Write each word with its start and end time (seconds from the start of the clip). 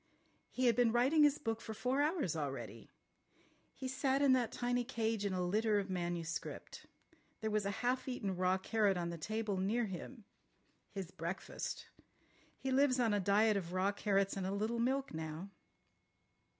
He 0.49 0.65
had 0.65 0.75
been 0.75 0.91
writing 0.91 1.21
his 1.21 1.37
book 1.37 1.61
for 1.61 1.75
four 1.75 2.01
hours 2.01 2.35
already. 2.35 2.89
He 3.75 3.87
sat 3.87 4.23
in 4.23 4.33
that 4.33 4.51
tiny 4.51 4.83
cage 4.83 5.25
in 5.25 5.31
a 5.33 5.43
litter 5.45 5.77
of 5.77 5.91
manuscript. 5.91 6.87
There 7.41 7.51
was 7.51 7.67
a 7.67 7.83
half 7.85 8.07
eaten 8.07 8.35
raw 8.35 8.57
carrot 8.57 8.97
on 8.97 9.11
the 9.11 9.19
table 9.19 9.57
near 9.57 9.85
him. 9.85 10.25
His 10.89 11.11
breakfast. 11.11 11.85
He 12.57 12.71
lives 12.71 12.99
on 12.99 13.13
a 13.13 13.19
diet 13.19 13.55
of 13.57 13.73
raw 13.73 13.91
carrots 13.91 14.35
and 14.35 14.47
a 14.47 14.51
little 14.51 14.79
milk 14.79 15.13
now." 15.13 15.51